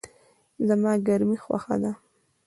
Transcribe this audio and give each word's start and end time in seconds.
زما 0.67 0.93
ګرمی 1.07 1.37
خوښه 1.43 1.75
ده 1.81 1.91